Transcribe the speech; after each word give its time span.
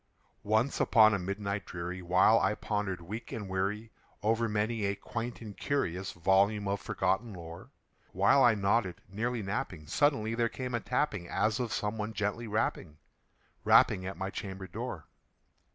Once 0.41 0.79
upon 0.79 1.13
a 1.13 1.19
midnight 1.19 1.63
dreary, 1.63 2.01
while 2.01 2.39
I 2.39 2.55
pondered, 2.55 3.01
weak 3.01 3.31
and 3.31 3.47
weary, 3.47 3.91
Over 4.23 4.49
many 4.49 4.83
a 4.85 4.95
quaint 4.95 5.41
and 5.41 5.55
curious 5.55 6.13
volume 6.13 6.67
of 6.67 6.81
forgotten 6.81 7.33
lore 7.35 7.69
While 8.11 8.43
I 8.43 8.55
nodded, 8.55 8.99
nearly 9.07 9.43
napping, 9.43 9.85
suddenly 9.85 10.33
there 10.33 10.49
came 10.49 10.73
a 10.73 10.79
tapping, 10.79 11.29
As 11.29 11.59
of 11.59 11.71
some 11.71 11.99
one 11.99 12.13
gently 12.13 12.47
rapping 12.47 12.97
rapping 13.63 14.03
at 14.07 14.17
my 14.17 14.31
chamber 14.31 14.65
door. 14.65 15.05